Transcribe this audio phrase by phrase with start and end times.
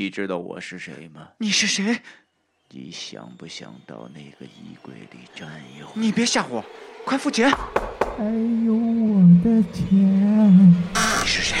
[0.00, 1.28] 你知道我是谁吗？
[1.36, 2.00] 你是谁？
[2.70, 5.92] 你想不想到那个衣柜里站一会儿？
[5.94, 6.64] 你别吓我，
[7.04, 7.50] 快付钱！
[8.16, 8.24] 还
[8.64, 11.54] 有我的钱，你是谁？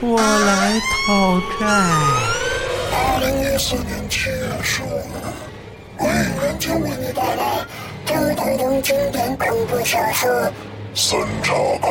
[0.00, 1.66] 我来讨债。
[2.92, 5.26] 二零一四年七月十五日，
[5.98, 7.66] 微软将为你带来
[8.06, 10.30] 周代东经典恐怖小说
[10.94, 11.90] 《三岔口》，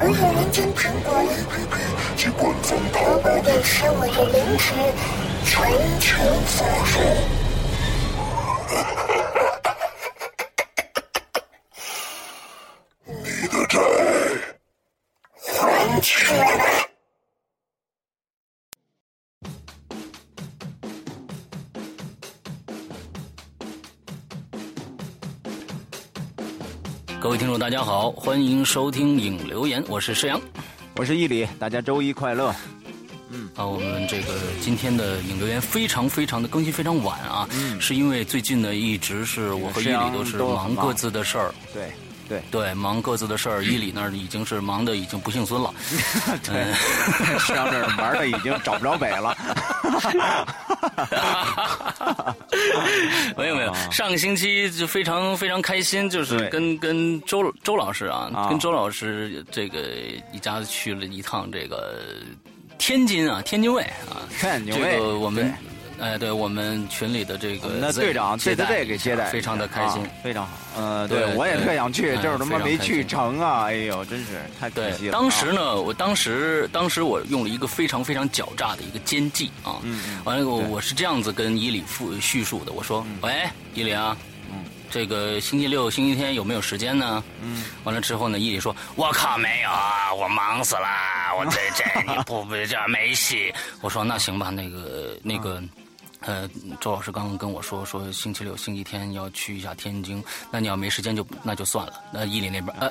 [0.00, 1.74] 微软将苹果 APP
[2.16, 4.72] 及官方淘宝店十五日零食
[5.44, 6.16] 全球
[6.46, 7.00] 发售。
[27.58, 30.40] 大家好，欢迎收听影留言，我是施阳。
[30.94, 32.54] 我是伊里，大家周一快乐。
[33.30, 37.48] 嗯啊，我们这个今天的影留言非常非常的更新非常晚啊，
[37.80, 41.90] 是因为最近呢一直是我和伊里都是忙忙各自的事儿，对
[42.28, 43.64] 对对，忙各自的事儿。
[43.64, 45.74] 伊里那儿已经是忙的已经不姓孙了，
[46.44, 46.72] 对，
[47.38, 49.36] 上这儿玩的已经找不着北了。
[53.36, 58.48] 没有没有，上个星期就非常非常开心，就是跟跟周周老师啊，啊。
[58.48, 59.78] 跟周老师这个
[60.32, 62.00] 一家子去了一趟这个
[62.78, 65.52] 天津啊，天津卫啊，这天津卫个我们对。
[66.00, 70.08] 哎，对我们群里的这个我们的 Z 队长接待给接待，非常的开心啊。
[70.22, 70.52] 非常好。
[70.76, 73.64] 呃，对我也特想去，哎就是他妈没去成啊！
[73.64, 75.12] 哎呦，真是太可惜，了。
[75.12, 84.16] 当时啊，呢，我当时当时我用了一个非常非常狡诈的一个奸计啊，嗯嗯完了我对我是这样子跟伊里复叙述的，我说，喂，伊里啊，
[84.52, 87.24] 嗯这个星期六、星期天有没有时间呢？
[87.42, 90.86] 嗯，完了之后呢，伊里说，我靠，没有啊，我忙死了，
[91.36, 93.52] 我这这你不不这没戏。
[93.80, 95.60] 我说那行吧，那个那个。
[96.20, 96.48] 呃，
[96.80, 101.92] 周老师刚刚跟我说，说星期六、星期天要去一下天津，那你要没时间就那就算了。
[102.12, 102.90] 那伊里那边，呃，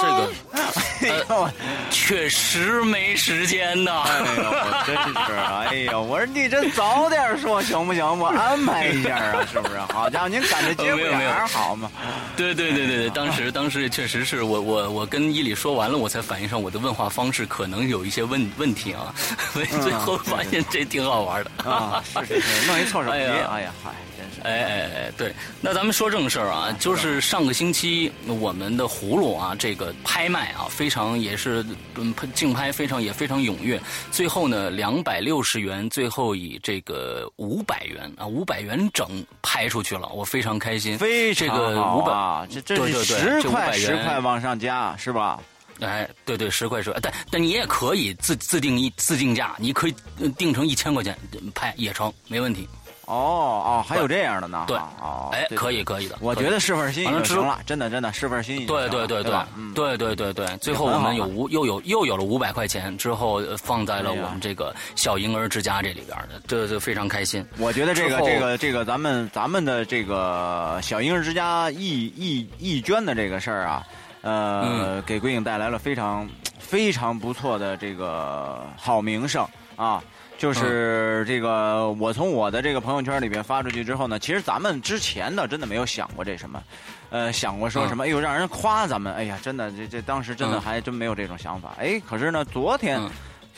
[0.00, 0.30] 这个
[1.00, 1.48] 哎呦，
[1.90, 4.02] 确实没时间呐。
[4.06, 4.96] 哎呦，我真
[5.26, 8.04] 是，哎呦，我说你这早点说行不行？
[8.18, 9.78] 我安排一下啊，是不是？
[9.92, 11.90] 好家伙，您赶着节骨没有没有眼儿好吗？
[12.36, 19.14] 对对对对对，当时当时确实是我我我跟伊里说完了，我才反应上我的问话方式可能有一些问问题啊，
[19.52, 23.22] 所以最后发现这挺好玩的啊，是，弄一措手不及。
[23.22, 24.40] 哎呀嗨，真是。
[24.42, 31.64] 哎哎哎，对，那咱们说正事儿啊，就是上个星期我们的葫芦啊，这个拍卖啊，非常也是
[31.96, 40.96] 嗯竞拍非常也非常踊跃，最后呢两百六十元，最后以这个五百元啊五百元整拍出去了，我非常开心。
[40.98, 42.46] 非常这个好五百啊！
[42.50, 45.38] 这这是十这块500十块往上加是吧？
[45.80, 51.16] 哎，对对，十块十块，但但你也可以自自定义自定价，你可以呃定成一千块钱
[51.54, 52.68] 拍也成，没问题。
[53.06, 54.66] 哦哦，还有这样的呢？
[54.68, 56.16] 对哦，哎，可以可以的。
[56.20, 58.88] 我觉得是份心意就行了，真的真的是份心意对。
[58.88, 59.32] 对对对
[59.74, 67.44] 对对对对对，最后我们有五又有又有了五百块钱，之后呃放在了我们这个小婴儿之家这里边的，这就非常开心。
[67.58, 73.84] 我觉得这个这个这个咱们咱们的这个小婴儿之家义义义捐的这个事儿啊，
[74.22, 79.44] 呃，嗯给鬼影带来了非常非常不错的这个好名声
[79.76, 80.02] 啊。
[80.02, 80.08] 嗯
[80.40, 86.62] 就是这个，我从我的这个朋友圈里边发出去之后呢，其实咱们之前呢，真的没有想过这什么，
[87.10, 91.74] 呃，想过说什么，哎呦，让人夸咱们，哎呀，真的，这这当时真的嗯还真没有这种想法。
[91.78, 92.98] 哎，可是呢，昨天。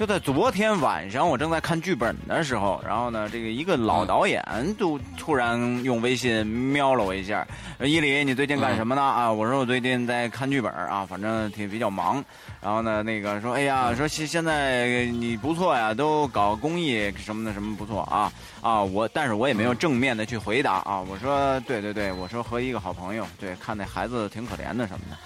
[0.03, 4.43] 嗯就在昨天晚上，我正在看剧本的时候，然后呢，这个一个老导演
[4.77, 7.47] 就突然用微信瞄了我一下，
[7.79, 9.01] 说伊里，你最近干什么呢？
[9.01, 12.25] 啊，我说我最近在看剧本啊，反正挺比较忙。
[12.61, 25.17] 然后呢，那个说，哎呀，说现现在你不错呀，都搞公益什么的，什么不错啊啊，我但是我也没有正面的去回答啊，我说对对对，我说和一个好朋友，对，看那孩子挺可怜的什么的。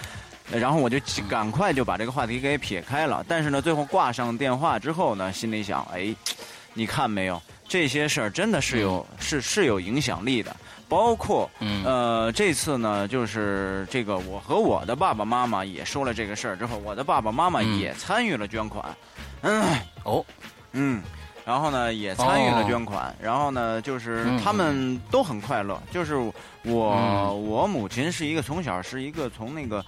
[0.53, 0.99] 然后我就
[1.29, 6.15] 赶快就把这个话题给撇开了，但是呢，最后挂上电话之后呢，心里想，哎，
[6.75, 10.55] 你看没有，这些事儿真的是有、是是有影响力的，
[10.88, 11.85] 包括嗯。
[11.85, 17.79] 呃这次呢，就是这个我和我的爸爸妈妈也说了这个事儿之后，我的爸爸妈妈嗯。
[17.79, 18.97] 也参与了捐款，
[19.43, 19.65] 嗯
[20.05, 20.25] 哦，
[20.73, 21.03] 嗯。
[21.44, 23.15] 然后呢，也参与了捐款。
[23.23, 24.41] 然后呢，就是嗯。
[24.43, 25.81] 他们都很快乐。
[25.93, 26.32] 就是我，
[26.97, 27.47] 嗯。
[27.49, 29.85] 我母亲是一个从小是一个从那个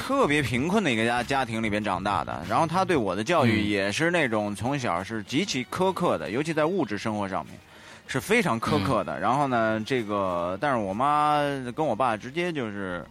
[0.00, 7.54] 特别贫困的一个家家庭里边长大的，然后他对我的教育嗯也是那种从小是极其苛刻的，尤其在物质生活上面
[8.06, 9.20] 是非常苛刻的。
[9.20, 11.38] 然后呢，这个但是我妈
[11.76, 13.04] 跟我爸直接就是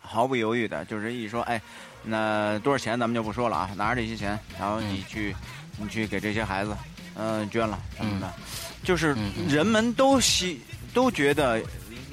[0.00, 1.60] 毫不犹豫的，就是一说，哎，
[2.04, 5.34] 那多少钱咱们就不说了啊，拿着这些钱，然后你去。
[5.78, 6.76] 你去给这些孩子，
[7.16, 8.42] 嗯、捐了什么的，嗯
[8.84, 9.16] 就是
[9.48, 10.60] 人们都希
[10.92, 11.62] 都觉得。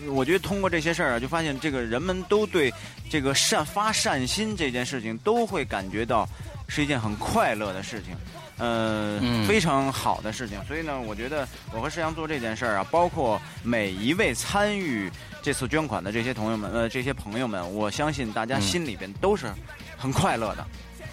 [0.07, 2.74] 我觉得通过这些事儿啊，就发现这个人们都对
[3.10, 6.28] 这个善发善心这件事情都会感觉到
[6.68, 8.16] 是一件很快乐的事情，
[8.57, 9.46] 呃，嗯。
[9.48, 10.63] 非常好的事情。
[10.66, 15.12] 所以呢，我觉得我和石阳做这件事儿啊，包括每一位参与
[15.42, 18.62] 这次捐款的这些朋友们，呃，这些朋友们，我相信大家嗯。
[18.62, 19.48] 心里边都是
[19.98, 20.66] 很快乐的，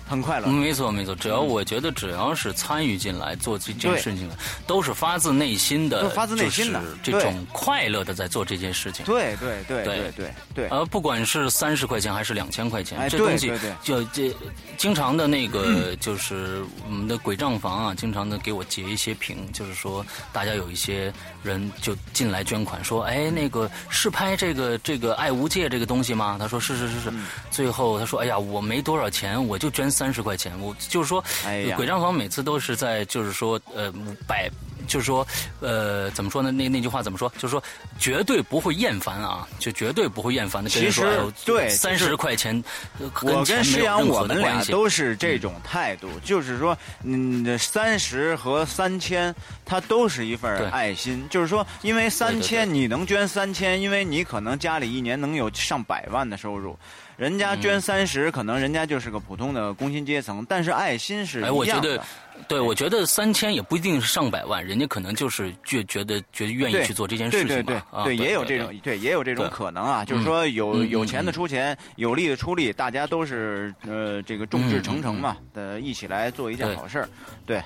[0.06, 0.46] 很快乐。
[0.46, 4.36] 没错没错，只要我觉得只要是参与进来做这件对事情的，
[4.68, 9.04] 都是发自内心的，发自内心的就是这种快乐的在做这件事情。
[9.04, 9.96] 对对对对。
[9.96, 13.50] 对对对，呃，不管是三十块钱还是两千块钱，这东西
[13.82, 14.30] 就这
[14.76, 21.12] 经常的那个就是我们的鬼账房啊，经常的给我截一些屏，就是说大家有一些
[21.42, 26.36] 人就进来捐款，说哎那个是拍这个这个爱无界这个东西吗？
[26.38, 27.26] 他说是是是是，嗯。
[27.50, 33.90] 最后他说哎呀我没多少钱，我就捐三十块钱，我就是说，哎呀鬼账房每次都是在就是说呃
[34.28, 34.50] 百。
[34.86, 35.26] 就是说，
[35.58, 36.52] 呃，怎么说呢？
[36.52, 37.28] 那那句话怎么说？
[37.38, 37.60] 就是说，
[37.98, 40.70] 绝对不会厌烦啊，就绝对不会厌烦的。
[40.70, 41.02] 其实
[41.44, 42.62] 对三十块钱，
[43.00, 49.34] 呃我跟石阳，我们俩都都是这种态度，就是说，嗯，三十和三千，
[49.64, 51.26] 它都是一份爱心。
[51.28, 56.78] 就是说，因为三千你能捐三千，因为你可能家里一年能有上百万的收入，
[57.16, 62.02] 人家嗯捐三十，可能人家就是个普通的工薪阶层，但是爱心是哎，我觉得
[62.46, 67.86] 对，我觉得三千也不一定是上百万，人家可能就是觉觉得觉得愿意去做这件事情对对吧。
[67.90, 70.04] 啊对，也有这对种，对，也有这种可能啊。
[70.04, 77.08] 就是嗯说，有有钱的嗯出钱，有力的出力，大家都是呃这个众志成城嘛，呃一起来做一件好事儿。
[77.46, 77.62] 对，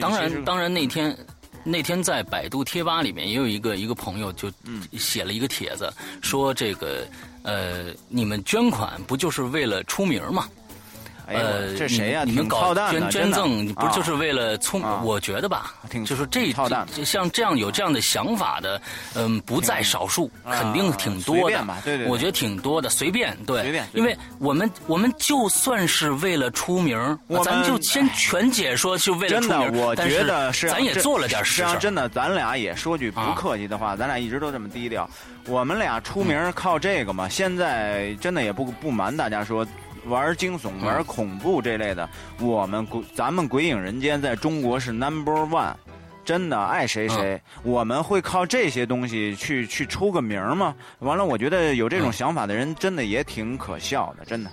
[0.00, 1.16] 当然，当然那天。
[1.64, 7.06] 那天在百度贴吧里面也有一个一个朋友就嗯写了一个帖子，说这个
[7.42, 10.48] 呃，你们捐款不就是为了出名吗？
[11.26, 12.22] 哎呃，这谁呀？
[12.24, 14.82] 你你们搞捐捐赠，不就是啊为了聪？
[14.82, 16.52] 啊我觉得吧，挺就是这
[17.04, 18.80] 像这样有这样的想法的，
[19.14, 21.64] 嗯，不在少数，啊肯定挺多的。
[21.84, 31.66] 对对对我觉得挺多的，随便对，随便因为我们我们就算是为了出名，我们咱就先全解说是为了真的，出名，我但觉得是咱也做了点事儿。
[31.66, 35.08] 实际上真的，咱俩也说句不啊客气的话，咱俩一直都这么低调。
[35.46, 39.66] 我们俩出名靠这个嘛，现在真的也不不瞒大家说。
[40.06, 42.08] 玩惊悚、玩恐怖这类的，
[42.40, 45.74] 我们鬼咱们鬼影人间在中国是 number one，
[46.24, 47.40] 真的爱谁谁。
[47.62, 50.74] 我们会靠这些东西去去出个名吗？
[51.00, 54.50] 完了，我觉得有这种嗯想法的人真的也挺可笑的，真的。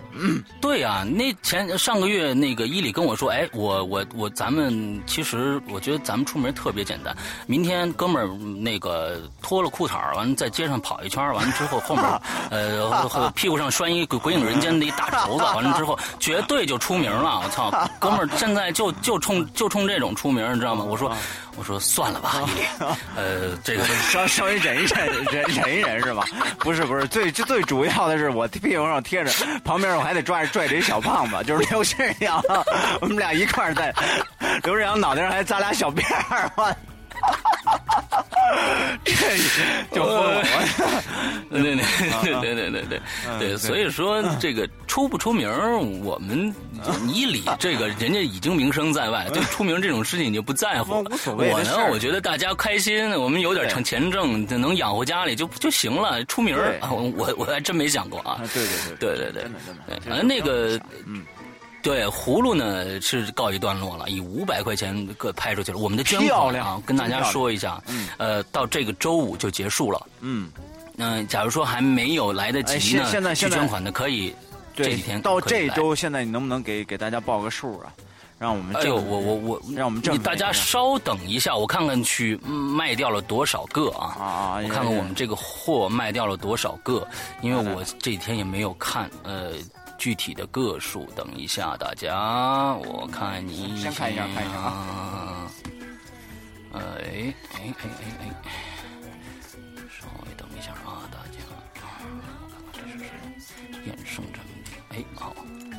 [0.59, 7.15] 对啊，那前上个月那个伊里跟我说，哎，我我我，咱们其实我觉得咱们出门特别简单。
[7.47, 8.27] 明天哥们儿
[8.61, 12.05] 那个脱了裤衩儿完了在街上跑一圈儿 完了之后，后面
[12.49, 17.39] 呃后后屁股上拴一个鬼影人间的一大绸子，完了之后绝对就出名了。
[17.43, 20.83] 我操，哥们儿现在就就冲就冲这种出名，你知道吗？
[20.83, 21.15] 我说
[21.57, 22.49] 我说算了吧，
[23.15, 26.23] 呃，这个稍稍微忍一忍，忍忍一忍是吧？
[26.59, 29.31] 不是不是，最最主要的是我屁股上贴着，
[29.63, 32.41] 旁边我还得抓着拽着一小胖子， 就是刘世阳，
[33.01, 33.93] 我们俩一块儿在，
[34.63, 36.75] 刘世阳脑袋上还扎俩小辫儿，我。
[39.03, 40.43] 这就疯了，
[41.49, 43.01] 对对对对对对
[43.39, 46.53] 对所以说这个出不出名儿，我们
[47.03, 51.01] 你理这个人家已经名声在外，对出名这种事情你就不在乎。
[51.03, 56.23] 无所谓我呢，我觉得大家开心，我们有点对钱钱挣，能养活家里就就行了。
[56.25, 58.41] 出名我我还真没想过啊啊。
[58.53, 59.43] 对对对对对对
[59.87, 61.23] 对，反正那个嗯。
[61.81, 65.77] 对，葫芦呢是告一段落了，以五百块钱各拍出去了。
[65.77, 70.07] 我们的捐漂亮款啊，跟大家说一下，嗯呃，到这个周五就结束了。
[70.19, 70.51] 嗯，
[70.97, 74.33] 嗯、假如说还没有来得哎及呢，现现在现在去捐款的可以
[74.75, 75.41] 这对几天，到。
[75.41, 77.91] 这周，现在你能不能给给大家报个数啊？
[78.37, 84.17] 让我们哎呦，我我我，让我们这你大家稍等一下，我看看去嗯卖掉了多少个啊？
[84.19, 84.61] 啊啊！
[84.63, 87.07] 我看看我们这个货卖掉了多少个，
[87.43, 89.51] 因为我这几天也没有看呃
[90.01, 91.05] 具体的个数。
[91.15, 95.47] 等一下，大家，我看你先看一下看一下啊。
[96.73, 98.25] 哎哎哎哎哎，
[99.91, 101.85] 稍微等一下啊，大家，我看
[102.49, 103.11] 看这是谁？
[103.85, 105.35] 衍生产品，哎，好，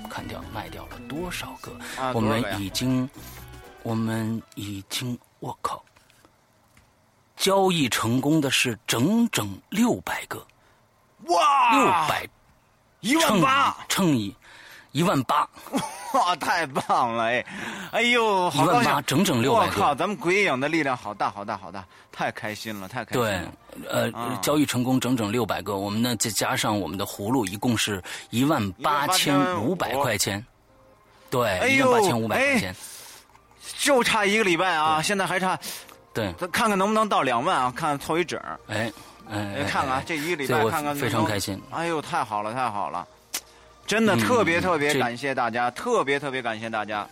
[0.09, 1.73] 看掉卖掉了多少个？
[2.00, 3.11] 啊我们已经，
[3.83, 5.85] 我们已经，我靠，
[7.35, 10.47] 交易成功的是整整六百个，
[11.26, 12.29] 哇，六百
[13.02, 14.32] 一万八，乘以
[14.92, 15.49] 一万八，
[16.14, 17.25] 哇，太棒了！
[17.25, 17.44] 哎，
[17.90, 19.97] 哎呦，好一万八，整整六百我靠，个。
[19.97, 30.44] 咱们鬼影的力量好大好大好大，太开心了，太开心了对。，呃，啊交易成功整整六百个，我们呢再加上我们的葫芦，一共是一万八千五百块钱。
[31.28, 32.76] 对，一万八千五百块钱。
[33.78, 35.59] 就差一个礼拜啊，现在还差，
[36.14, 37.73] 对，咱看看能不能到两万啊？
[37.75, 38.92] 看看凑一整，哎
[39.31, 41.61] 哎，哎看看哎这一个礼拜看看非常开心。
[41.71, 43.07] 哎呦，太好了，太好了！
[43.87, 47.07] 真的嗯特别特别感谢大家，特别特别感谢大家，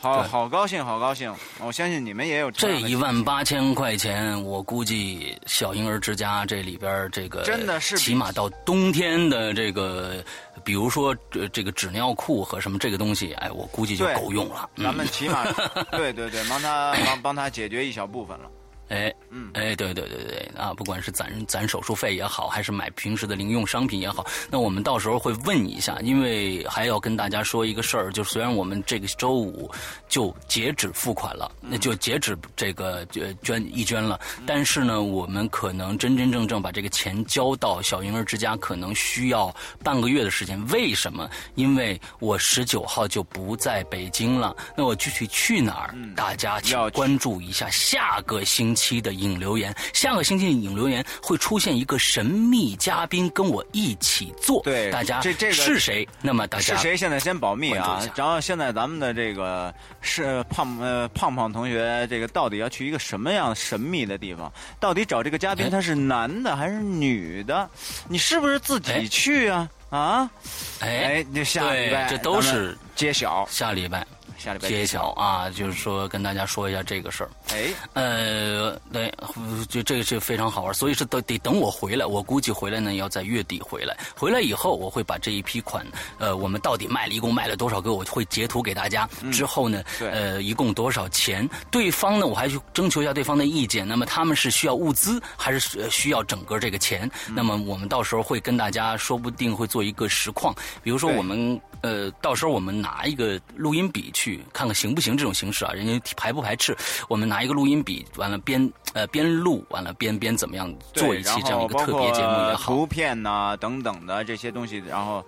[0.00, 1.32] 好好高兴，好高兴！
[1.60, 10.24] 我相信你们也有这一万八千块钱，我估计小婴儿之家这里边这个真的是起码到冬天的这个，
[10.64, 14.68] 比如说这这个纸尿裤和什么这个东西，哎，我估计就够用了。
[14.76, 15.44] 咱们嗯起码
[15.92, 18.50] 对对对，帮他帮帮他解决一小部分了。
[18.88, 29.70] 哎，嗯哎，对对对对啊，不管是攒攒手术费也好，还是买平时的零用商品也好，那我们到时候会问一下，因为还要跟大家说一个事儿，就虽然我们这个周五
[30.08, 40.64] 就截止付款了，那就截止这个呃捐义捐了，但是呢，我们可能真真正正把这个钱交到小婴儿之家，可能需要半个月的时间。
[40.68, 41.28] 为什么？
[41.54, 45.94] 因为我十九号就不在北京了，那我具体去哪儿？
[46.14, 49.74] 大家请要关注一下下个星期的引留言。
[49.92, 56.06] 下个星期的引流言会出现一个神秘嘉宾跟我一起做，对大家这这个是谁？
[56.20, 56.96] 那么大家是谁？
[56.96, 57.74] 现在先保密。
[57.74, 64.52] 啊然后现在咱们的这个是胖呃胖胖同学，这个到底要去一个什么样神秘的地方？
[64.78, 67.68] 到底找这个嘉宾哎他是男的还是女的？
[68.08, 69.68] 你是不是自己哎去啊？
[69.88, 70.30] 啊？
[70.80, 74.06] 哎哎，这下礼拜这都是揭晓，下礼拜
[74.38, 75.10] 下礼拜揭晓。
[75.10, 77.30] 啊，就是说跟大家说一下这个事儿。
[77.50, 79.12] 哎，呃，对，
[79.68, 83.96] 就这个是非常好玩，所以是得得等我回来，我估计回来呢要在月底回来。
[84.14, 85.86] 回来以后，我会把这一批款，
[86.18, 89.08] 呃，我们到底卖了一共卖了多少个，我会截图给大家。
[89.32, 91.48] 之后呢，对呃，一共多少钱？
[91.70, 93.86] 对方呢，我还去征求一下对方的意见。
[93.86, 97.10] 那么他们是需要物资，还是呃需要整个这个钱？
[97.28, 106.76] 那么我们到时候会跟大家，说不定会做一个实况，比如说我们呃，到时候我们拿一个录音笔去看看行不行这种形式啊，人家排不排斥？
[107.08, 115.24] 我们拿一个录音笔，完了边呃边录，完了边边怎么样做一期这样一个特别节目也好，图片呐、等等的这些东西，然后。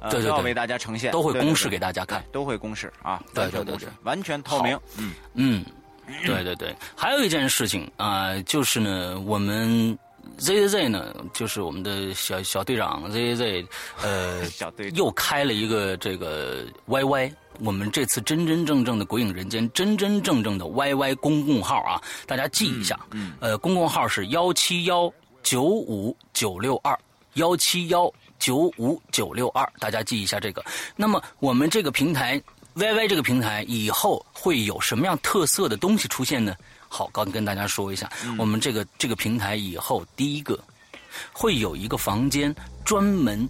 [0.00, 5.64] 呃对对对都要为大家呈现，都会公示给大家看对都会公示啊，对对对对完全透明，嗯，嗯，
[6.26, 9.98] 对对对，还有一件事情啊、就是呢，我们
[10.36, 13.66] Z Z Z 呢，就是我们的小小队长 Z Z Z，
[14.02, 17.32] 呃， 小队又开了一个这个 YY。
[17.60, 22.98] 我们这次真真正正的《鬼影人间》真真正正的 YY 公共号啊，大家记一下。
[23.12, 26.98] 嗯，呃，公共号是幺七幺九五九六二
[27.34, 30.64] 幺七幺九五九六二，大家记一下这个。
[30.96, 32.42] 那么我们这个平台
[32.74, 36.56] YY 这个平台以后会有什么样特色的东西出现呢？
[36.88, 40.58] 好，刚跟大家说一下，我们这个这个平台以后第一个
[41.32, 43.48] 会有一个房间专门。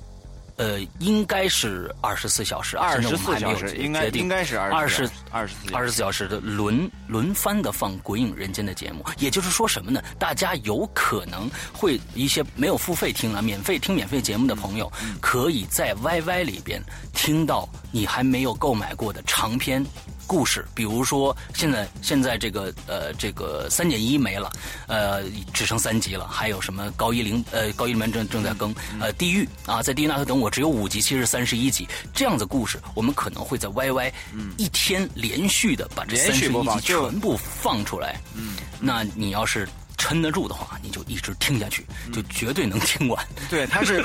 [0.56, 10.00] 呃，应该是二十四小时啊，二十四小时应该应该是二二十二十四二十四小时的轮轮番的放《鬼影人间》的节目，也就是说什么呢？
[10.18, 16.80] 大家有可能会一些没有付费听了、免费听免费节目的朋友，可以在 YY 里边
[17.12, 19.84] 听到你还没有购买过的长篇。
[20.26, 24.50] 故事，比如说现在现在这个呃这个三减一没了，
[24.86, 34.12] 呃只剩三集了，还有什么高一零呃高一零门正正在更，呃地狱啊在地狱那头等我只有五集，其实三十一集这样子故事，我们可能会在 YY
[34.56, 43.26] 一天连续的把这三十一集全部放出来，嗯，那你要是撑得住的话，你就一直听下去，就绝对能听完。
[43.50, 44.04] 对，它是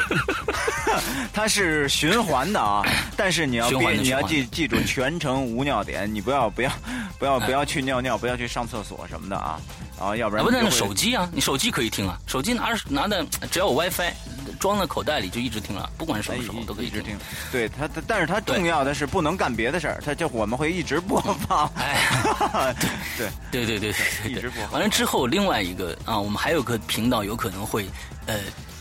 [1.34, 2.84] 它是循环的啊，
[3.16, 6.72] 但是你要你要记记住全程无尿点， 你不要不要
[7.18, 9.60] 不要不要去尿尿，不要去上厕所什么的啊，
[10.00, 14.12] 啊，要不然那手机啊，你手机可以听啊，手机拿着拿的只要有 WiFi，
[14.60, 17.18] 装在口袋里就一直听了，不管什哎么时候都可以一直听。
[17.52, 21.66] 对它，它但是它重要的是不能干别的事儿，它就我们会一直播放。
[21.76, 22.76] 哎，
[23.18, 24.62] 对，对对对对对对一直播。
[24.64, 27.88] 放完了之后，另外一个啊，我们还有个频道有可能会
[28.26, 28.36] 呃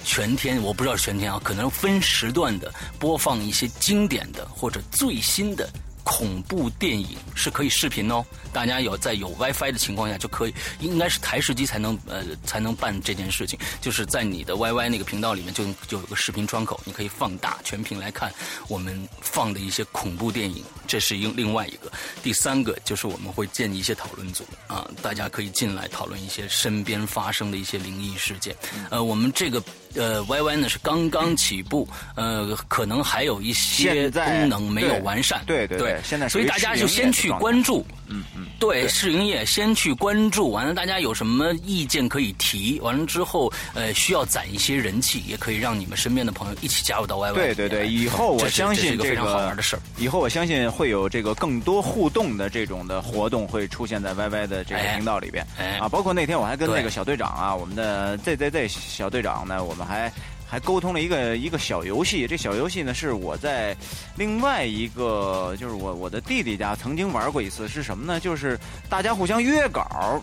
[0.04, 5.68] 全天，我不知道是全天啊，可能分时段的播放一些经典的或者最新的。
[6.08, 18.32] 恐怖电影是可以视频哦，大家有在有 WiFi 的情况下就可以，应该是台式机才能呃才能办这件事情，就是在你的 YY 那个频道里面就就有个视频窗口，你可以放大全屏来看
[18.68, 21.92] 我们放的一些恐怖电影，这是一另外一个。
[22.22, 28.56] 第三个就是我们会建一些讨论组啊，大家可以进来讨论一些身边发生的一些灵异事件。
[28.88, 29.62] 呃，我们这个
[29.94, 35.42] 呃 YY 呢是刚刚起步，呃，可能还有一些功能没有完善。
[35.46, 47.34] 对对对现在所以大家就先去关注嗯嗯，对，试营业先去关注，完了大家有什么意见可以提，完了之后，呃，需要攒一些人气，也可以让你们身边的朋友一起加入到 YY。
[47.34, 49.82] 对对对，以后我相信这这是一个非常好玩的事儿。
[49.98, 60.12] 以后我相信会有这个更多互动的这种的活动会出现在 YY 的这个哎频道里边哎啊，包括那天我还跟那个小队长啊，我们的 ZZZ 小队长呢，我们还。
[60.50, 63.76] 还沟通了一个一个小游戏，这小游戏呢是我在
[64.16, 68.18] 另外一个就是我我的弟弟家曾经玩过一次，是什么呢？
[68.18, 68.58] 就是
[68.88, 70.22] 大家互相约稿，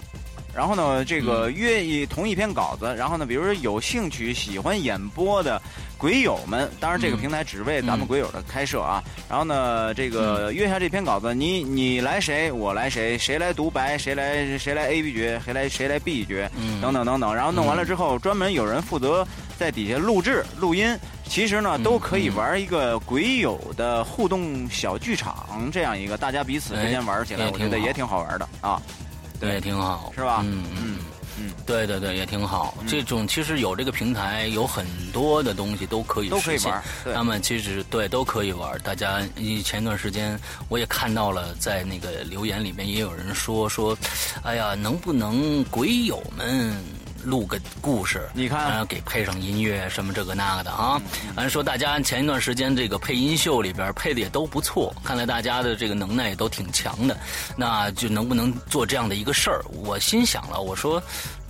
[0.56, 5.62] 然后呢，这个约一同一篇稿子，然后呢，比如说有兴趣喜欢演播的
[5.98, 9.04] 鬼友们，当然这个嗯平台只为咱们嗯鬼友的开设啊。
[9.30, 17.36] 然后呢，这个约下这篇稿子，你你来谁，我来谁，谁来独白，谁来谁来 A B 角，谁来谁来 B 角，嗯等等等等。
[17.36, 19.28] 然后弄完了之后，专门有人负责
[19.60, 20.98] 在底下录制录音。
[21.28, 28.82] 其实呢，嗯都可以玩一个鬼友的互动小剧场，这样一个大家彼此之间玩起来，哎我觉得也挺好玩的啊。
[29.40, 30.98] 对也挺好，是吧嗯嗯嗯
[31.38, 32.78] 嗯对对对，也挺好。
[32.88, 38.80] 这种其实有这个平台，有很多的东西都可以都可以玩对他们其实对都可以玩。
[38.84, 40.40] 大家一前段时间
[40.70, 43.98] 我也看到了，在那个留言里面也有人说说，
[44.44, 46.74] 哎呀，能不能鬼友们？
[47.26, 51.02] 录个故事，你看然后给配上音乐什么这个那个的啊。
[51.24, 57.18] 嗯完了说大家前一段时间这个配音秀里边配的也都不错，看来大家的这个能耐也都挺强的。
[57.58, 59.62] 那就能不能做这样的一个事儿？
[59.84, 61.02] 我心想了，我说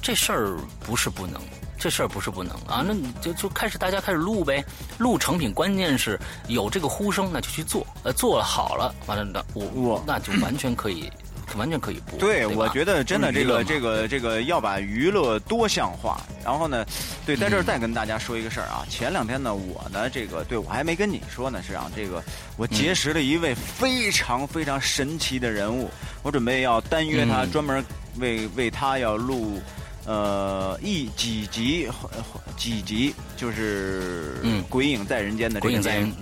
[0.01, 1.39] 这事儿不是不能。
[1.77, 4.63] 这事儿不是不能啊，那你就就开始大家开始录呗，
[4.97, 6.17] 录成品，关键是
[6.47, 11.11] 有这个呼声，那就去做，呃，做了好了，完了那我我那就完全可以，
[11.55, 12.19] 完全可以播。
[12.19, 16.21] 对，吧我觉得真的这个这个个这个要把娱乐多项化。
[16.43, 16.85] 然后呢，
[17.25, 22.23] 对，在这儿再跟大家说一个事儿啊，前两天呢，我呢这个对我还没跟你说呢，是啊，这个
[22.57, 25.89] 我结识了一位非常非常神奇的人物，
[26.23, 27.83] 我准备要单约他，嗯专门
[28.17, 29.61] 为为他要录。
[30.07, 32.23] 呃，一几集呃
[32.55, 36.13] 几集就是嗯《鬼影在人间》的这个节目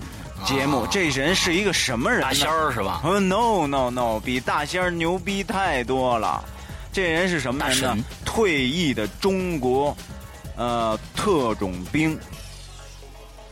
[0.46, 2.28] 节目，啊这人是一个什么人呢？
[2.28, 3.02] 大仙儿是吧？
[3.04, 6.44] 哦、no no no，比大仙儿牛逼太多了。
[6.92, 7.98] 这人是什么人呢？
[8.26, 9.96] 退役的中国
[10.56, 12.18] 呃特种兵，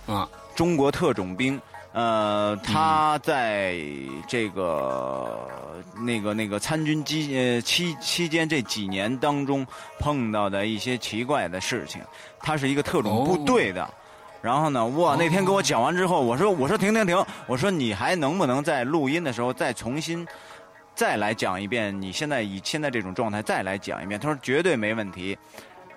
[0.06, 1.60] 啊，中国特种兵。
[1.94, 3.76] 呃，他在
[4.26, 5.46] 这个、
[6.00, 9.68] 那个那个参军期呃期期间这几年当中
[10.00, 12.02] 碰到的一些奇怪的事情，
[12.39, 13.94] 他是一个特种部队的。
[14.41, 20.27] 然后呢，哇，那天给我讲完之后，我说我说停停停，我说你还能不能在录音的时候再重新
[20.95, 22.01] 再来讲一遍？
[22.01, 24.19] 你现在以现在这种状态再来讲一遍？
[24.19, 25.38] 他说绝对没问题。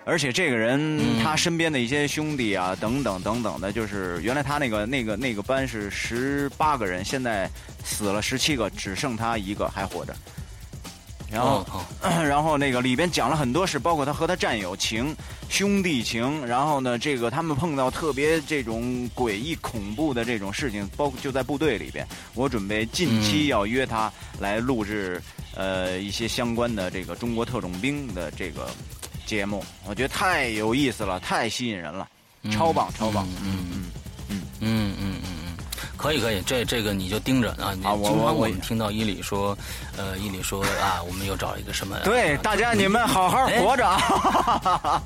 [0.07, 7.49] 而且这个人、他身边的一些兄弟啊，等等等等的，就是原来他那个那个那个班是十八个人，现在
[7.83, 10.15] 死了十七个，只剩他一个还活着。
[11.31, 11.65] 然后，
[12.01, 15.15] 然后那个里边讲了很多事，包括他和他战友情、
[15.49, 22.07] 兄弟情，然后呢，这个他们碰到特别这种诡异恐怖的这种事情，包括就在部队里边。
[22.33, 25.21] 我准备近期要约他来录制，
[25.55, 28.69] 呃，一些相关的这个中国特种兵的这个
[29.25, 32.07] 节目，我觉得太有意思了，太吸引人了，
[32.51, 33.27] 超棒，超棒。
[33.43, 33.83] 嗯嗯嗯
[34.29, 35.14] 嗯嗯嗯嗯，
[36.05, 37.73] 可以可以，这这个你就盯着啊。
[37.75, 39.57] 你啊我经我我常我们听到伊里说，
[39.97, 41.97] 呃，伊里说啊，我们又找一个什么？
[42.03, 45.01] 对，啊大家你们好好活着啊！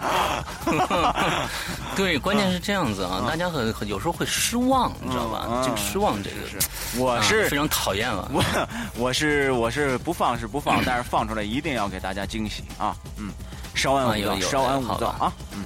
[1.96, 5.48] 对，关键是这样子啊，大家很很有时候会失望，你知道吧？
[5.50, 6.66] 嗯这个失望，这个啊
[6.98, 8.30] 我是非常讨厌了。
[8.34, 8.44] 我
[8.98, 12.96] 我是我是不放是不放，但是放出来一定要给大家惊喜啊！
[13.18, 13.32] 嗯，
[13.74, 15.32] 稍安勿躁，稍安勿躁啊！
[15.54, 15.64] 嗯，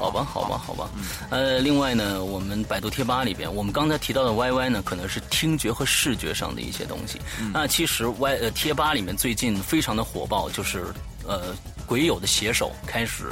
[0.00, 0.90] 好吧，好吧，好吧。
[1.28, 7.20] 呃，另外呢，我们百度贴吧里边，我们刚才提到的 YY 呢，可能是听觉和视觉上的一些东西。
[7.52, 10.86] 那其实 Y 呃贴吧里面最近非常的火爆，就是
[11.26, 11.54] 呃
[11.86, 13.30] 鬼友的写手开始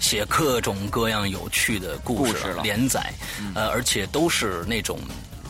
[0.00, 3.12] 写各种各样有趣的故事连载，
[3.54, 4.98] 呃，而且都是那种。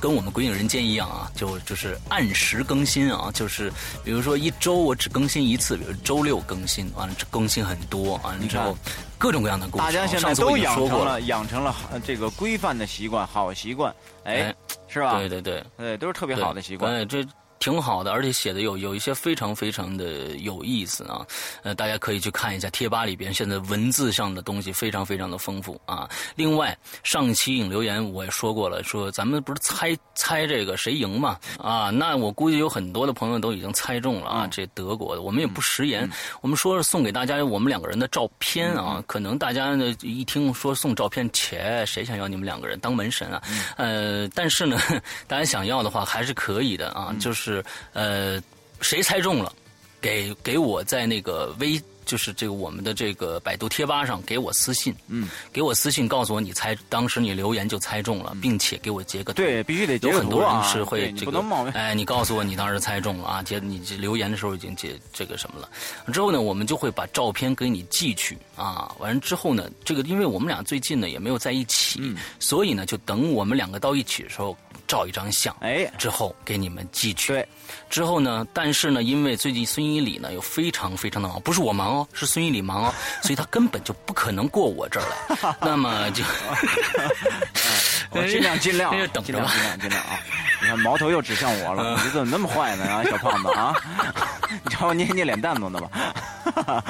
[0.07, 3.73] 跟我们《鬼影人间》一样啊，就就是按时更新啊，就是
[4.05, 8.79] 比如说一周我只更新一次，比如周六更新，完了更新很多，完了之后
[9.19, 9.85] 各种各样的故事。
[9.85, 13.93] 大家现在都养成了养成了呃这个规范的习惯，好习惯，
[14.23, 14.55] 哎哎，
[14.87, 15.19] 是吧？
[15.19, 16.93] 对对对，对，都是特别好的习惯。
[16.93, 21.27] 对，这挺好的，而且写的有有一些非常非常的有意思啊。
[21.63, 26.09] 呃，大家可以去看一下贴吧里边现在文字上的东西非常非常的丰富啊。
[26.35, 31.39] 另外，上期影留言我也说过了，说咱们不是猜猜这个谁赢嘛？
[31.59, 34.45] 啊，那我估计有很多的朋友都已经猜中了啊。
[34.45, 36.09] 嗯这德国的，我们也不食言，
[36.41, 39.05] 我们说是送给大家我们两个人的照片嗯啊。
[39.07, 43.43] 可能大家呢一听说送照片，切，谁想要你们两个人当门神啊？
[43.77, 44.79] 嗯呃，但是呢，
[45.27, 48.43] 大家想要的话还是可以的啊，就是是呃，
[48.81, 49.53] 谁猜中了。
[50.01, 51.81] 给给我在那个微。
[52.07, 59.43] 就是这个我们的这个百度贴吧上给我私信，嗯，给我私信告诉我你猜当时你留言就猜中了，并且给我截个图。
[59.43, 65.69] 对，必须得截有很多人是会这个哎，你告诉我你当时猜中了啊，截你留言的时候已经截这个什么了。
[66.13, 68.95] 之后呢，我们就会把照片给你寄去啊。
[68.99, 77.33] 完了之后呢，这个因为我们俩最近呢也没有在一起，嗯所以呢就等我们两个到一起的时候照一张相，哎，之后给你们寄去。
[77.33, 77.49] 对，
[77.91, 85.07] 之后呢，但是呢，因为最近孙一礼呢又非常非常的忙，不是我忙哦，是孙一礼忙哦，所以他根本就不可能过我这儿
[85.41, 85.57] 来。
[85.61, 86.23] 那么就
[88.11, 90.19] 我尽量尽量等着吧尽量尽量尽量啊！
[90.63, 93.75] 你看矛头又指向我了，你怎么那么坏呢啊，小胖子啊？
[94.63, 96.85] 你找我捏捏脸蛋子呢吧？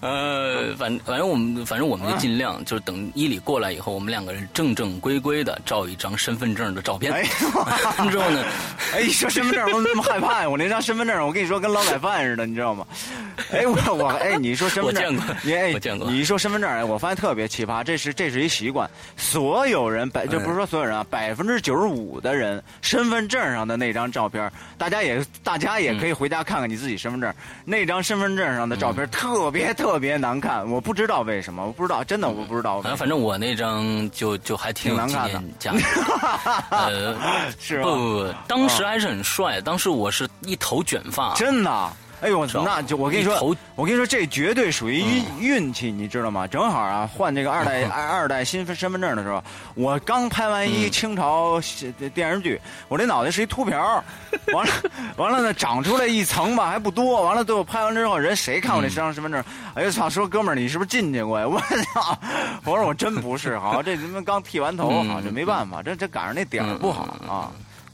[0.00, 7.12] 呃， 反反正我们反正我们就尽量就是等伊里过来以后，我们两个人正正规规的照一张身份证的照片。
[7.12, 7.22] 哎
[8.10, 8.44] 之后呢，
[8.94, 10.48] 哎，一说身份证，我怎么那么害怕呀？
[10.48, 12.86] 我那张身份证，我跟你说跟劳改犯似的，你知道吗？
[13.52, 27.32] 哎，我我哎，你说身份证，我见过你哎，我见过你一说身份证，哎，我发现特别奇葩，这是这是一习惯，所有人百就不是说所有人啊，百分之九十五的人身份证上的那张照片，大家也大家也可以回家看看你自己身份证，
[27.64, 32.80] 那张身份证上的照片特别特别难看，我不知道为什么，我不知道，真的我不知道。
[32.80, 35.84] 反正反正我那张就就还挺挺难看的念价值。
[36.70, 37.16] 呃，
[37.60, 41.92] 是吧不不不，当时还是很帅，当时我是一头卷发，真的。
[42.22, 46.46] 哎呦，那就我跟你说，我跟你说，这绝对属于运运气，你知道吗？
[46.46, 49.42] 正好啊，换这个二代二 二代新身份证的时候，
[49.74, 51.60] 我刚拍完一清朝
[52.14, 54.02] 电视剧，我这脑袋是一秃瓢，
[54.54, 54.72] 完了
[55.16, 57.22] 完了呢，长出来一层吧，还不多。
[57.22, 59.42] 完了，最后拍完之后，人谁看我这张身份证？
[59.74, 60.08] 哎呦操！
[60.08, 61.46] 说哥们儿，你是不是进去过呀？
[61.50, 62.18] 我操！
[62.64, 67.50] 我说我真不是，好，这他妈刚剃完头，这没办法，这这赶上那点儿不好啊，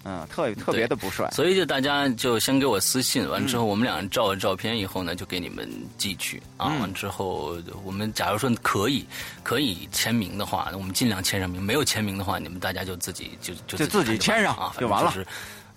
[0.09, 1.29] 嗯，特特别的不帅。
[1.33, 5.69] 所以就大家就先给我私信，完之后我们俩人照了照片以后呢，就给你们
[5.99, 6.73] 寄去啊。
[6.73, 9.05] 嗯完之后我们假如说可以
[9.43, 15.27] 可以签名的话，我们尽量签上名；没有签名的话，你们大家就自己就就就自己签上啊，就完了就是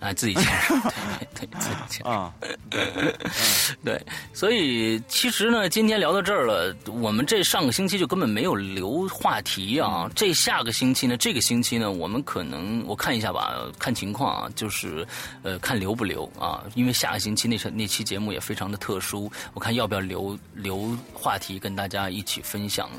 [0.02, 2.12] 哎，自己签上，对对对，自己签上。
[2.12, 2.34] 啊，
[3.86, 10.10] 对，所以其实呢，今天聊到这儿了，我们这上个星期就根本没有留话题啊。
[10.16, 15.08] 这下个星期呢，这个星期呢，我们可能我看一下吧，看情况啊，就是
[15.44, 16.64] 呃，看留不留啊。
[16.74, 22.90] 因为下个星期那那期节目也非常的特殊，我看要不要留留话题跟大家一起分享。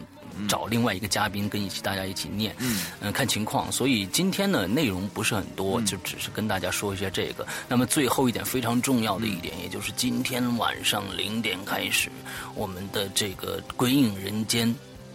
[0.49, 3.71] 找另外一个嘉宾跟一起大家一起念，嗯、看情况。
[3.73, 7.47] 所以今天呢内容不是很多，就只是跟大家说一下这个。
[7.69, 12.11] 那么最后一点非常重要的一点，也就是今天晚上零点开始，
[12.55, 14.69] 我们的这个《鬼影人间》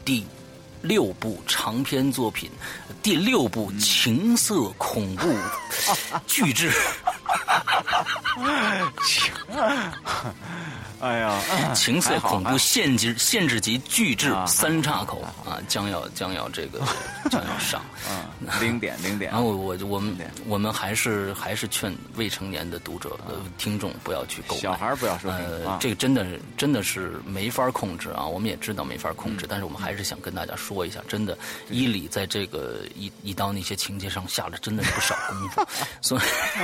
[0.05, 0.25] 第
[0.81, 2.49] 六部长篇作品，
[3.01, 5.33] 第六部情色恐怖
[6.27, 6.71] 巨制。
[10.99, 11.39] 哎呀，
[11.75, 16.79] 情色恐怖限制限制级巨制啊三岔口啊，将要将要这个
[17.29, 17.81] 将要上。
[18.07, 18.25] 啊，
[18.61, 19.29] 零点零点。
[19.31, 24.61] 然，后我我我们我们还是还是劝未成年的读者呃听众不要去购买。
[24.61, 29.37] 小孩不要收听呃啊，这个真的真的是没法控制啊，我们也知道没法控嗯。
[29.37, 31.37] 制，但是我们还是想跟大家说一下，真的，
[31.69, 35.67] 伊里在这个一一刀那些情节上下了真的是不少功夫，
[36.01, 36.21] 所以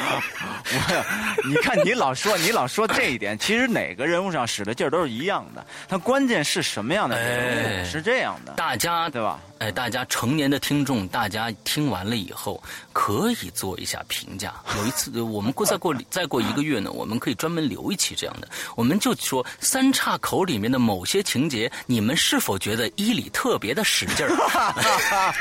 [0.74, 9.40] 我，你看你老说你老说这一点，其实哪个人物上使的劲儿都是一样的，它关键是什么样的人哎是这样的，大家对吧？
[9.60, 14.54] 哎，大家成年的听众，大家听完了以后可以做一下评价。
[14.78, 24.32] 有一次，呃我们过再过再过一个月呢，我们可以专门留一期这样的，我们就说三岔口里面的某些情节，你们是否觉得伊里特别的使劲儿？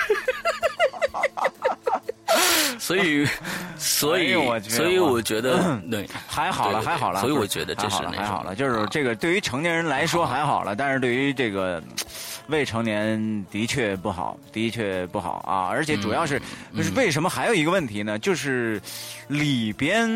[2.78, 3.26] 所以，
[3.78, 7.20] 所以我，觉得所以我觉得， 对，还好了，还好了。
[7.20, 8.55] 所以我觉得这是还好了。
[8.57, 11.85] 就是这个，对于成年人来说还好了，但是对于这个嗯
[12.48, 15.68] 未成年的确不好，的确不好啊！
[15.70, 16.40] 而且主要是，
[16.72, 18.18] 嗯就是为什么还有一个问题呢？
[18.18, 18.81] 就是
[19.28, 20.09] 里边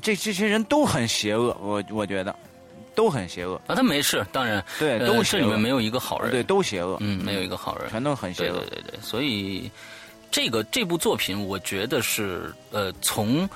[0.00, 2.34] 这这些人都很邪恶，我我觉得
[2.94, 8.82] 都很邪恶，啊，他没事，当然，对呃都邪恶这里面没有一个好人，对，都邪恶，嗯，没有一个好人，全都很邪恶对对。
[8.82, 9.70] 对对，所以
[10.30, 13.48] 这个这部作品，我觉得是呃从。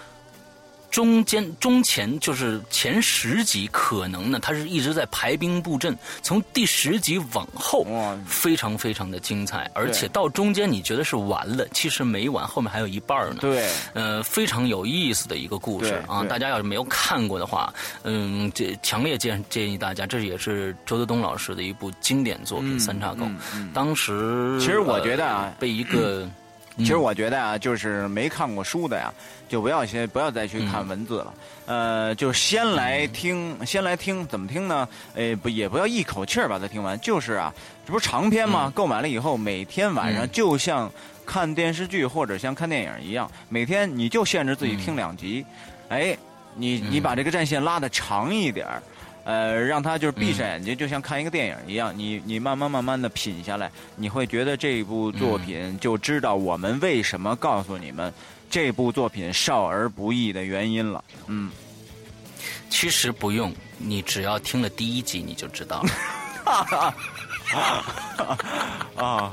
[0.90, 5.98] 中间中前就是前十集，可能呢，它是一直在排兵布阵。
[6.22, 7.84] 从第十集往后，
[8.28, 13.38] 非常非常的精彩，而且到中间你觉得是完了，其实没完，后面还有一半呢。
[13.40, 16.22] 对，呃，非常有意思的一个故事啊！
[16.22, 26.30] 大家要是没有看过的话，嗯，这强烈建建议大家，这也是周德东老师的一部经典作品《嗯三岔口》嗯嗯当时其实我觉得啊呃被一个
[26.78, 29.12] 其实我觉得啊，就是没看过书的呀，
[29.48, 31.34] 就不要先不要再去看文字了。
[31.66, 34.88] 呃，就先来听，先来听，怎么听呢？
[35.14, 37.54] 呃，不也不要一口气儿把它听完，就是啊，
[37.86, 38.72] 这不是长篇吗？
[38.74, 40.90] 购买了以后，每天晚上就像
[41.24, 45.46] 看电视剧或者像看电影一样，每天你就限制自己听两集。
[45.88, 46.16] 哎，
[46.56, 48.82] 你你把这个战线拉的长一点儿。
[49.24, 58.12] 呃，让他就是闭上眼睛，就像看一个电影一样，你你慢慢慢慢的品下来，你会觉得这部作品就知道我们为什么告诉你们
[58.50, 61.02] 这部作品少儿不宜的原因了。
[61.26, 61.50] 嗯，
[62.68, 66.94] 其实不用，你只要听了第一集你就知道了。
[68.96, 69.32] 啊，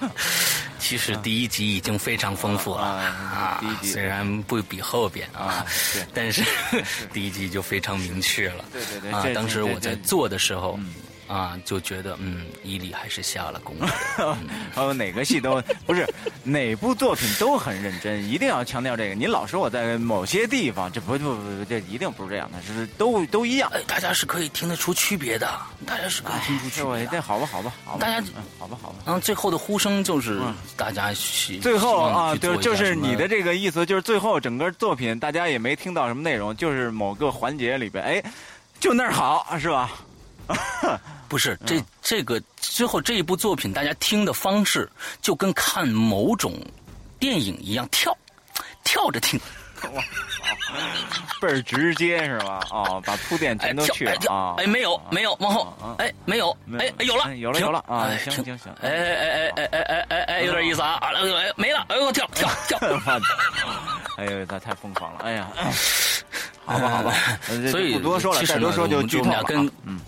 [0.78, 2.82] 其实第一集已经非常丰富了。
[2.82, 3.92] 啊第一集。
[3.92, 5.64] 虽然不比后边啊
[6.12, 6.42] 但是
[7.12, 8.64] 第一集就非常明确了。
[8.72, 10.78] 对对对啊，当时我在做的时候。
[11.26, 13.86] 啊，就觉得嗯，伊利还是下了功夫
[14.22, 14.36] 的。
[14.74, 16.06] 还有哪个戏都 不是，
[16.42, 19.14] 哪部作品都很认真，一定要强调这个。
[19.14, 23.70] 你老说我在某些地方，这不不不不，这一定不是这样的，是都都一样。
[23.74, 25.48] 哎，大家是可以听得出区别的，
[25.86, 27.10] 大家是可以听出区这我别的。
[27.12, 28.96] 这好吧好吧好吧，大家嗯好吧好吧。
[29.06, 30.40] 然后，最后的呼声就是
[30.76, 38.22] 大家希最后啊，对对，就是你的这个意思，就是最后整个作品大家也没听到什么内容，就是某个环节里边，哎，
[38.78, 39.90] 就那儿好是吧？
[41.28, 44.88] 不是嗯这这个最后这一部作品，大家听的方式
[45.20, 46.52] 就跟看某种
[47.18, 48.16] 电影一样，跳
[48.84, 49.40] 跳着听，
[51.40, 52.60] 倍儿直接是吧？
[52.70, 54.54] 哦，把铺垫哎全都去了啊！
[54.58, 62.78] 哎没有没有往后啊哎没有哎哎有了哎有了有了啊哎行行行哎哎哎哎哎哎哎哎有点意思啊啊哎没了哎呦跳跳跳。
[64.16, 65.20] 哎呦，他 太疯狂了！
[65.24, 65.48] 哎呀，
[66.64, 67.12] 好吧好吧，
[67.70, 69.42] 所以不多说了，再多说就剧透了啊。
[69.42, 70.00] 我们俩跟嗯，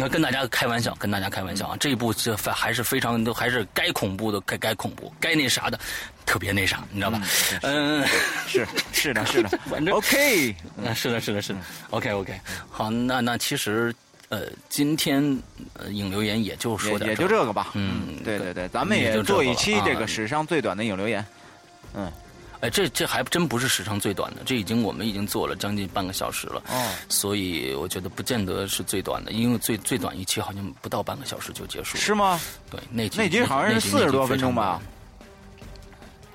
[0.00, 1.76] 那跟大家开玩笑，跟大家开玩笑啊！
[1.80, 5.78] 这一部这还是非常都还是该恐怖的该该恐怖，该那啥的
[6.24, 7.20] 特别那啥，你知道吧？
[7.62, 8.06] 嗯，
[8.46, 11.58] 是 是的是的 反正，OK，嗯，是的，是的，是的。
[11.90, 12.32] OK OK，
[12.70, 13.92] 好，那那其实
[14.28, 15.20] 呃，今天
[15.72, 17.72] 呃引留言也就说也也点这儿就这个吧。
[17.74, 21.26] 嗯对对对，咱们也也就做一期这个史上最短的影留言。
[22.60, 26.62] 哎，这这还真不是时长最短的，这已经我们已经做了将近半个小时了。
[26.68, 32.02] 哦，所以我觉得不见得是最短的，因为最最短一期好像不到半个小时就结束了。
[32.02, 32.40] 是吗？
[32.70, 34.80] 对，那集那集好像是四十多分钟吧？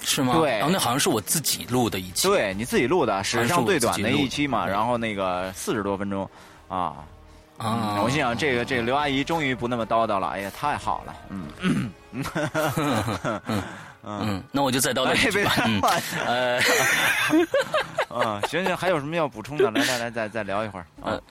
[0.06, 0.36] 是吗？
[0.38, 2.28] 对然后那好像是我自己录的一期。
[2.28, 6.30] 对你自己录的，史上最短的一期嘛，然后那个四十多分钟，
[6.68, 6.96] 啊，
[7.58, 11.92] 啊，我心想这个这个刘阿姨终于不那么叨叨了，哎呀，太好了，嗯，
[14.04, 15.54] 嗯， 那我就再叨叨哎别几句吧。
[15.66, 15.82] 嗯，
[16.26, 16.60] 呃，
[18.10, 19.72] 啊，行行，还有什么要补充的？
[19.72, 20.86] 来来来，再再聊一会儿。
[21.02, 21.22] 呃，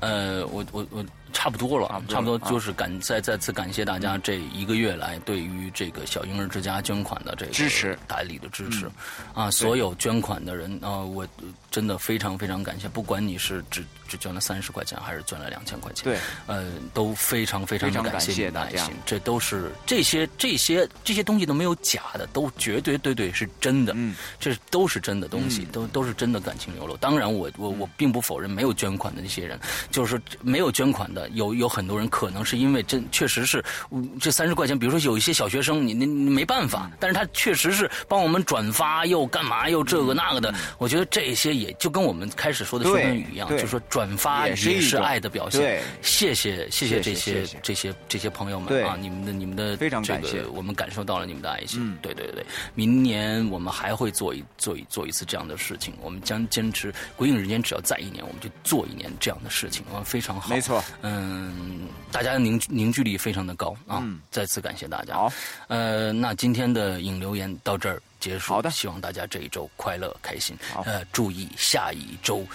[0.00, 7.98] 呃，我我我差不多了，差不多了差不多就是感再再次感谢大家这一个月来对于这个小婴儿之家捐款的这个支持。
[8.06, 8.90] 大力的支持，
[9.34, 11.26] 啊，所有捐款的人啊，我
[11.72, 26.94] 真的非常非常感谢，不管你是只只捐了三十块钱，还是捐了两千块钱，对，呃，都非常非常感谢谢大家你的爱心，这都是这些这些这些东西都没有假的，都绝对对对是真的，嗯，这都是真的东西，嗯都都是真的感情流露。
[26.98, 29.58] 当然我，我我并不否认没有捐款的那些人，
[29.90, 43.60] 就是说没有捐款的有有很多人可能是因为真确实是嗯这三十块钱，比如说有一些小学生，你你你没办法，嗯但是他确实是帮我们转发又干嘛又这个那个的，我觉得这些也就跟我们开始说的嗯对说言语一样，对。
[43.60, 45.80] 就说转发也是爱的表现。
[46.02, 50.42] 谢谢谢谢谢这些这些这些朋友们啊，你们的你们的非常这感谢。
[50.42, 51.80] 个我们感受到了你们的爱心。
[51.80, 51.98] 嗯。
[52.02, 52.44] 对对对，
[52.74, 60.48] 明年我们还会做一做一做一次这样的事情，我们将坚持《鬼影人间》，只要在一年，我们就做一年这样的事情，啊，非常好。
[60.48, 64.00] 没错，嗯，大家凝凝聚力非常的高啊！
[64.02, 64.20] 嗯。
[64.30, 65.14] 再次感谢大家。
[65.14, 65.32] 好，
[65.68, 68.54] 呃，那今天的影留言到这儿结束。
[68.54, 70.56] 好的希望大家这一周快乐开心。
[70.72, 72.46] 好呃，注意下一周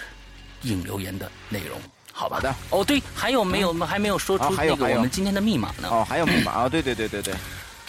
[0.62, 1.78] 引留言的内容。
[2.12, 2.54] 好吧好的。
[2.70, 3.72] 哦，对，还有没有？
[3.74, 5.88] 还没有说啊出我们今天的密码呢。
[5.88, 7.34] 哦，还有密码啊，对对对对对，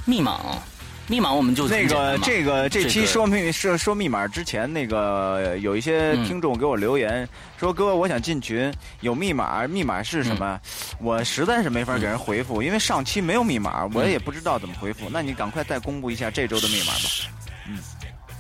[0.05, 0.61] 密码啊，
[1.07, 10.59] 密码我们就那个这个这期说密说说密码之前，那个有一些嗯听众给我留言说：“哥，我想进群，有密码，密码是什么？”
[11.01, 15.09] 我实在是没法给人回复，因为上期没有密码，我也不知道怎么回复。
[15.09, 17.09] 那你赶快再公布一下这周的密码吧。
[17.69, 17.98] Mm.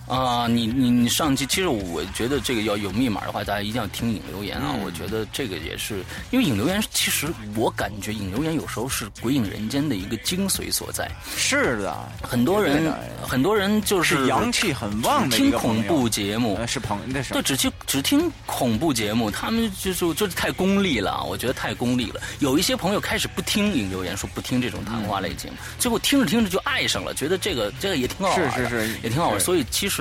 [0.09, 4.73] 啊，你你你上期，其实我觉得这个要有密码的话，大家一定要听引留言啊。
[4.73, 11.09] 嗯我觉得这个也是，因为引留言，其实我感觉引留言有时候是鬼影人间的一个精髓所在。
[11.37, 12.91] 是的，很多人
[13.21, 22.21] 很多人就是是阳气很旺的听恐怖节目，呃是朋那是对，只听只听恐怖节目，他们就是就是太功利了，我觉得太功利了。
[22.39, 29.39] 有一些朋友开始不听引留言，说不听这种谈话类节目，最后听着听着就爱上了，觉得这个这个也挺好玩的，是是是也挺好玩。
[29.39, 29.98] 所以其实。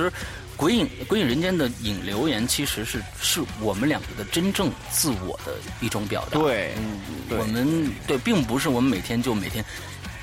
[0.56, 6.38] 鬼影鬼影人间的影留言，其实是是我们两个的真正自我的一种表达。
[6.40, 6.74] 对，
[7.28, 9.64] 对我们对，并不是我们每天就每天，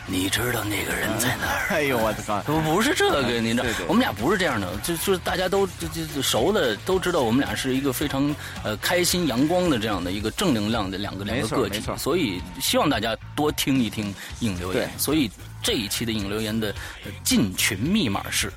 [0.05, 1.67] 你知道那个人在哪儿？
[1.71, 2.41] 哎呦我的妈！
[2.41, 14.99] 不不是这个，你知道对对，我们俩不是这样的，就就是大家都就就熟的都知道，我们俩是一个非常呃开心阳光的这样的一个正能量的两个两没个个体所以希望大家多听一听影留言对。
[14.99, 15.31] 所以
[15.63, 18.51] 这一期的影留言的呃进群密码是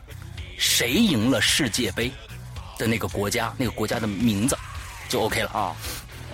[0.59, 2.11] 谁赢了世界杯
[2.77, 4.59] 的那个国家，那个国家的名字
[5.09, 5.51] 就 OK 了。
[5.51, 5.77] 啊，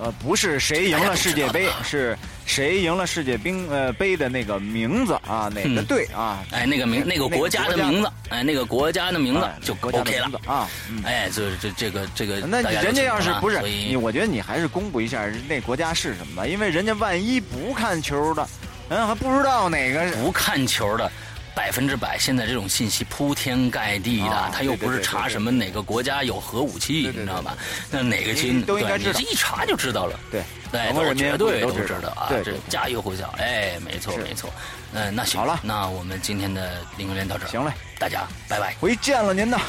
[0.00, 6.44] 呃，不是谁赢了世界杯，是谁赢了世界冰呃杯的那个名字啊，哪个嗯队啊？
[6.50, 10.68] 哎，那个名，那个国家的名字，哎，那个国家的名字哎就 OK 了啊。
[10.90, 18.48] 嗯哎，这这这个这个，那人家要是不是你，我觉得你还是公布一下那国家是什么吧，因为人家万一不看球的，
[18.88, 20.10] 嗯，还不知道哪个。
[20.12, 21.10] 不看球的。
[21.54, 27.56] 百分之百，现在这种信息铺天盖地的，啊他又不是查什么哪个国家有核武器，你知道吧？
[27.90, 30.18] 那哪个军都应该知道对你这一查就知道了。
[30.30, 33.28] 对，对，全国人民绝对都知知道啊，这家喻户晓。
[33.38, 34.50] 哎，没错没错。
[34.92, 38.74] 嗯，那行好了那我们今天的零留言到这儿，行嘞，大家拜拜。
[38.80, 39.60] 回见了您呐。